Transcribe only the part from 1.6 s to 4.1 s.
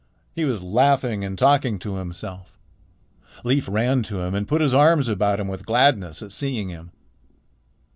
to himself. Leif ran